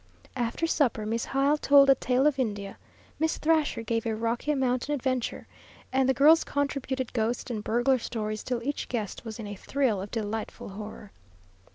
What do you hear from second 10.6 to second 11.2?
horror.